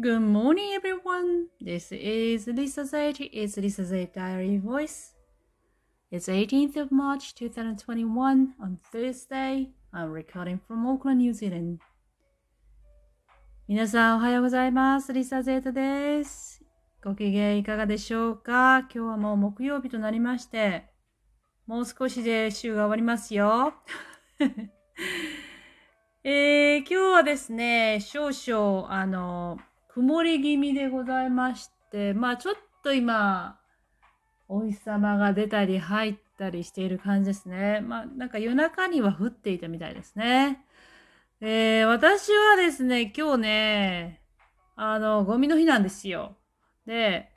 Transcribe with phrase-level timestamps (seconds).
[0.00, 1.48] Good morning, everyone.
[1.60, 3.18] This is Lisa Zayt.
[3.32, 5.14] It's Lisa Zayt Diary Voice.
[6.12, 9.70] It's 18th of March 2021 on Thursday.
[9.92, 11.80] I'm recording from Auckland, New Zealand.
[13.66, 15.12] 皆さんおはようございます。
[15.12, 16.62] リサ・ゼータです。
[17.02, 20.84] ご機嫌いかがでしょうか今日はもう木曜日となりまして、
[21.66, 23.74] もう少しで週が終わりますよ。
[26.22, 29.58] えー、今日はですね、少々、あの、
[29.98, 33.58] 曇り気味でございまして、まあちょっと今、
[34.46, 37.80] お日様が出たり入ったりしている感じですね。
[37.80, 40.64] まあなんか夜中には降っていたみたいですね。
[41.40, 44.22] えー、私はですね、今日ね、
[44.76, 46.36] あの、ゴミの日なんですよ。
[46.86, 47.32] で、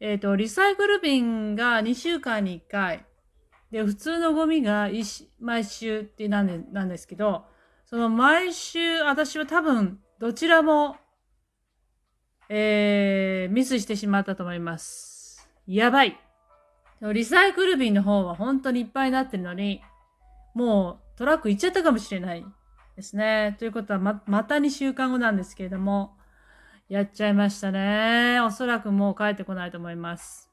[0.00, 3.06] えっ、と、リサイクル瓶が2週間に1回。
[3.70, 4.88] で、普通のゴミが
[5.38, 7.44] 毎週ってなんでなんですけど、
[7.84, 10.96] その毎週、私は多分、どちらも、
[12.52, 15.48] えー、ミスしてしまったと思います。
[15.68, 16.18] やばい。
[17.00, 19.80] リサイクル瓶の方は本当にいっぱいになってるのに、
[20.52, 22.44] もうトラック行っちゃったかもしれない
[22.96, 23.54] ですね。
[23.60, 26.16] ということはま、また2週間後なんですけれども、
[26.88, 28.40] やっちゃいましたね。
[28.40, 30.50] おそらくもう帰ってこないと思います。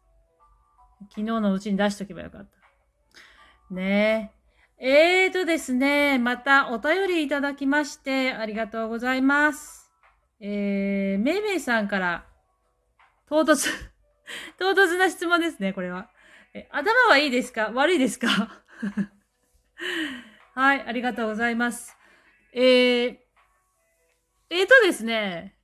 [1.10, 3.74] 昨日のうちに出しとけばよかった。
[3.74, 4.32] ね
[4.80, 5.26] え。
[5.26, 9.87] えーとですね、またお便りいただきましてありがとうございます。
[10.40, 12.26] えー、めいめいさんから、
[13.28, 13.70] 唐突、
[14.60, 16.10] 唐突な質問ですね、これは。
[16.54, 17.72] え頭はいいですか？
[17.74, 18.28] 悪いですか？
[20.54, 21.96] はい、ありがとうございます。
[22.54, 23.18] えー、
[24.50, 25.56] えーとですね、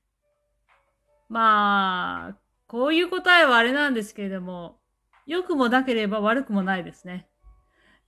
[1.29, 2.37] まあ、
[2.67, 4.79] こういう答えはあれなんですけれども、
[5.25, 7.27] 良くもなければ悪くもないですね。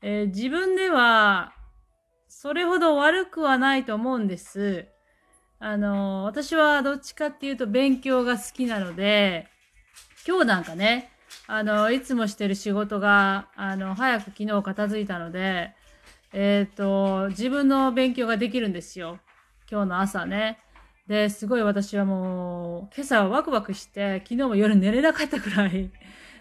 [0.01, 1.53] えー自分では、
[2.27, 4.87] それほど悪くはないと思うんです。
[5.59, 9.47] あの、私はどっちかっていうと勉強が好きなので、
[10.27, 11.11] 今日なんかね、
[11.47, 15.73] あの、いつもしてる仕事が、あの、早く昨日片付いたので、
[16.33, 19.19] えっ、と、自分の勉強ができるんですよ。
[19.71, 20.59] 今日の朝ね。
[21.07, 25.91] で、すごい私はもう、今朝はワクワクして、昨日も夜寝れなかったくらい、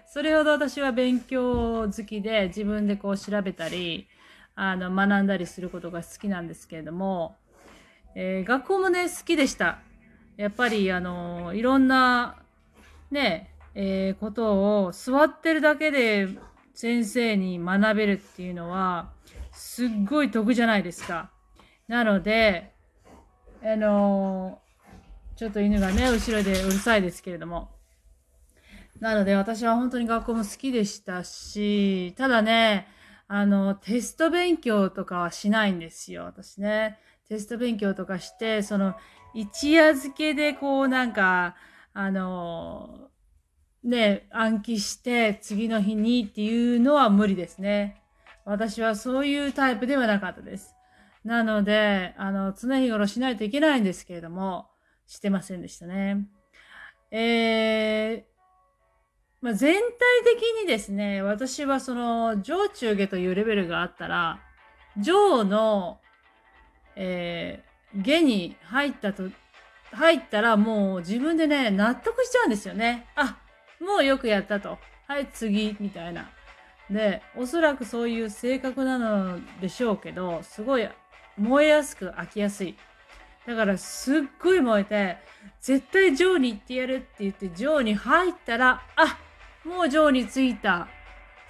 [0.06, 4.08] それほど私は勉強好きで、自分でこう調べたり、
[4.56, 7.36] あの、学んだりすることが好きなんですけれども、
[8.14, 9.78] えー学校もね、好きでした。
[10.36, 12.42] やっぱり、あの、いろんな、
[13.10, 16.28] ね、えーことを座ってるだけで
[16.74, 19.12] 先生に学べるっていうのは、
[19.52, 21.30] すっごい得じゃないですか。
[21.88, 22.72] なので、
[23.62, 24.60] あの
[25.36, 27.70] ちょっと犬がね、後ろでうるさいですけれども。
[29.00, 32.86] なので私は本当に学校も好きでしたし、ただね、
[33.26, 36.98] あの、テスト勉強とかはしないんですよ、私ね。
[37.28, 38.94] テスト勉強とかして、その、
[39.34, 41.56] 一夜漬けでこうなんか、
[41.92, 43.10] あの、
[43.82, 48.02] ね、暗記して次の日にっていうのは無理ですね。
[48.44, 50.74] 私はそういうタイプではなかったです。
[51.24, 54.68] なので、あの、常日頃しないといけないんですけれども、
[55.06, 56.26] してませんでしたね。
[57.10, 58.34] えー、
[59.40, 59.88] まあ、全体
[60.24, 64.40] 的にですね、私はその、上中下というレベルがあったら、
[64.98, 66.00] 上の、
[66.96, 69.24] えー、下に入ったと、
[69.92, 73.06] 入ったらもう自分でね、納得しちゃうんですよね。
[73.16, 73.38] あ、
[73.80, 74.78] もうよくやったと。
[75.06, 76.30] はい、次、みたいな。
[76.90, 80.88] で、おそらくそういう性格なのでしょうけど、すごい
[81.36, 82.76] 燃えやすく飽きやすい。
[83.46, 85.16] だからすっごい燃えて、
[85.60, 89.18] 絶対ジョーに行ってやるって言って、ジョーに入ったら、あ
[89.64, 90.88] もうジョーに着いた。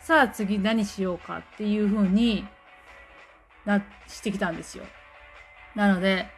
[0.00, 2.46] さあ次何しようかっていう風に
[3.64, 4.84] な、してきたんですよ。
[5.74, 6.28] なので、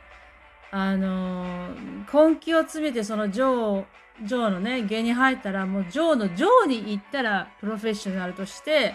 [0.70, 1.96] あのー
[2.28, 3.84] 根気を詰めてそのジョー、
[4.24, 8.94] ジョーのね、下に入ったら、もうジョーのジョーに行ったら、プロフェッショナルとして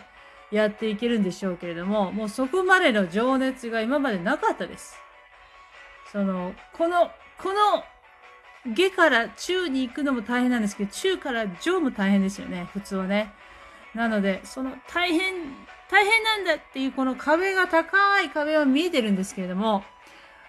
[0.51, 4.97] やっていけるんでしょうけれども、もうそこまでの情熱が今までなかったです。
[6.11, 7.83] その、この、この、
[8.73, 13.33] 下から中に行くのも大変なんですけど、中から上も大変ですよね、普通はね。
[13.93, 15.33] なので、その大変、
[15.89, 19.83] 大変なんだっていうこの壁が高い壁は見えてるんですけれども、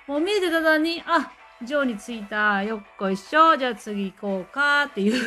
[0.06, 1.32] もう見えてた途端に、あ、
[1.64, 5.22] 上に着いた、よっこいしょ、じゃあ次行こうかっていう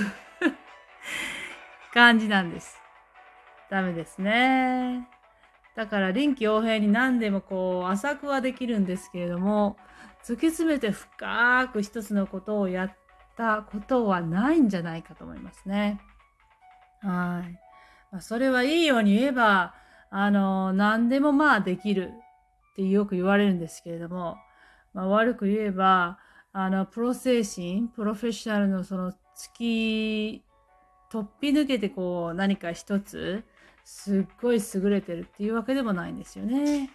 [1.94, 2.78] 感じなんです。
[3.70, 5.08] ダメですね。
[5.76, 9.78] だから臨機応変に何でもこう浅くはできるんですけれども、
[10.24, 12.96] 突き詰めて深く一つのことをやっ
[13.38, 16.00] たことはないんじゃないかと思いますね。
[17.02, 17.60] はい。
[18.12, 19.74] まあ、それはいいように言えば、
[20.10, 22.12] あの、何でもまあできる
[22.72, 24.38] ってよく言われるんですけれども、
[24.96, 26.18] まあ、悪く言えば、
[26.54, 29.18] あの、プロ精神、プロフェッショナルのその突
[29.54, 30.44] き、
[31.12, 33.44] 突飛抜けてこう何か一つ、
[33.84, 36.90] すっごい優れてるっていうわけでもないんですよね。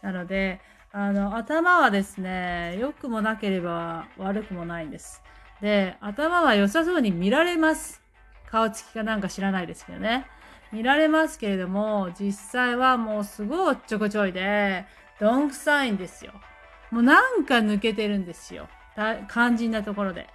[0.00, 0.60] なので、
[0.92, 5.22] あの、頭はですね、良くもなければ悪くもないんです。
[5.60, 8.02] で、頭は良さそうに見られます。
[8.46, 10.26] 顔つきかなんか知らないですけどね。
[10.72, 14.86] 見られますけれども、実際はもうすごいおっちょこちょいで、
[15.20, 16.32] どんくさいんですよ。
[16.92, 18.68] もうなんか抜けてるんですよ。
[19.28, 20.28] 肝心なところで。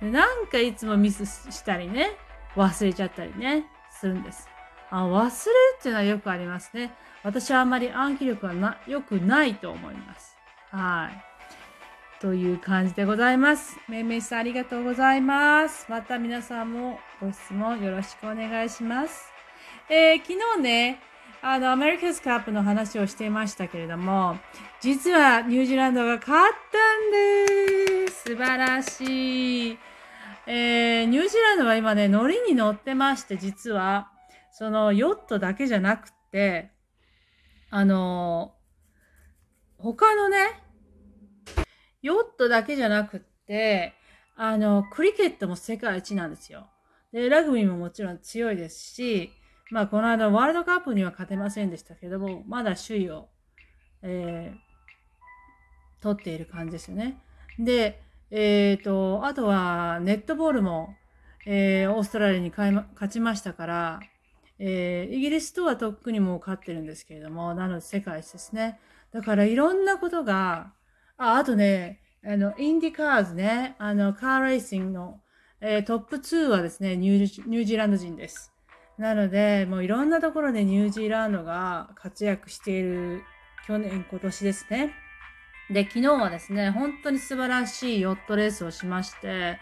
[0.00, 2.16] でなんかいつもミスしたりね、
[2.56, 4.48] 忘れちゃったりね、するんです。
[4.90, 5.30] あ忘れる
[5.78, 6.94] っていうのはよくありますね。
[7.22, 10.36] 私はあんまり暗記力はな良くないと思います。
[10.70, 12.20] はい。
[12.20, 13.76] という感じでございます。
[13.88, 15.86] めいめいさんありがとうございます。
[15.90, 19.30] また皆さんもご質問よろしくお願いします。
[19.90, 21.00] えー、昨日ね、
[21.48, 24.36] あの、アメリカズカップの話をしていましたけれども、
[24.80, 28.22] 実はニュージーランドが勝ったんです。
[28.30, 29.78] 素晴らしい。
[30.48, 34.10] えー、ニュージーランドは今ね、ノリに乗ってまして、実は、
[34.50, 36.72] そのヨットだけじゃなくて、
[37.70, 38.56] あの、
[39.78, 40.64] 他のね、
[42.02, 43.94] ヨットだけじゃなくって、
[44.34, 46.66] あの、クリケットも世界一なんですよ。
[47.12, 49.30] で、ラグビーももちろん強いですし、
[49.70, 53.28] まあ、この間ワールドカップには勝てませんでしたけども、まだ首位を、
[54.02, 57.20] えー、取っている感じですよね。
[57.58, 60.94] で、えっ、ー、と、あとはネットボールも、
[61.46, 64.00] えー、オーストラリアに勝ちましたから、
[64.58, 68.78] えー、イギリスとはとっくにもう勝ってるんですけれども、なので世界一ですね。
[69.12, 70.72] だからいろんなことが、
[71.16, 75.20] あ、あとね、あの、インディカーズね、あの、カーレーシングの、
[75.60, 78.52] えー、トップ2はですねニュー、ニュージーランド人です。
[78.98, 83.22] なので、もういろんなところでニュージーランドが活躍している
[83.66, 84.94] 去年、今年ですね。
[85.70, 89.58] で、昨日はですね、本当に素晴らしいヨットレースをしまして、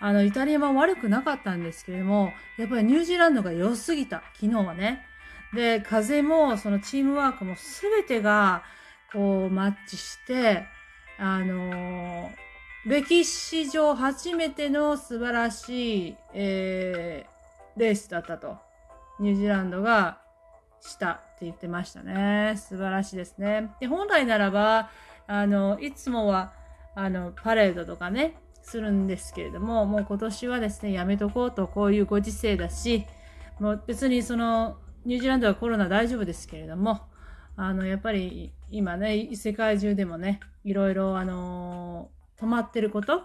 [0.00, 5.06] あの、イタリアも悪くなかったんですけれども、やっぱりニュージーランドが良すぎた、昨日はね。
[5.54, 8.64] で、風も、そのチームワークも全てが、
[9.12, 10.66] こう、マッチして、
[11.18, 18.63] あのー、歴史上初めての素晴らしい、えー、レースだったと。
[19.20, 20.18] ニュージーランドが
[20.80, 22.54] したって言ってましたね。
[22.56, 23.70] 素晴らしいですね。
[23.80, 24.90] で、本来ならば、
[25.26, 26.52] あの、いつもは、
[26.94, 33.06] あの、パレードとかね、するんですけれども、もう今年はですね、やめとこうと、こういうご時世だし、
[33.60, 37.00] もう別にその、ニュージーランドはコロナ大丈夫ですけれども、
[37.56, 43.22] あの、やっぱり今ね、世界中でもね、いろいろ、あの止まってること、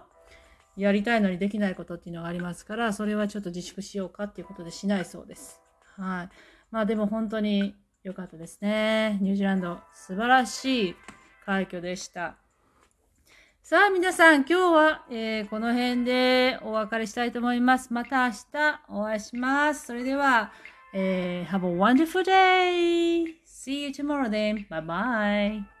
[0.76, 5.60] やりたいのにできないことっていうのがありますから、それはちょっと自粛しようかっていうことでしないそうです。
[6.00, 6.28] はい。
[6.70, 9.18] まあでも本当に良かったですね。
[9.20, 10.96] ニュージーランド素晴らしい
[11.44, 12.36] 快挙でした。
[13.62, 17.92] さあ皆さん今日は、えー、この辺でお別れしたいと思います。
[17.92, 19.86] また明日お会いします。
[19.86, 20.52] それでは、
[20.94, 23.36] えー、Have a wonderful day!
[23.44, 24.66] See you tomorrow then.
[24.68, 25.79] Bye bye!